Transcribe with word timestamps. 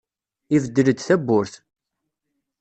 Ibeddel-d 0.55 0.99
tawwurt. 1.01 1.53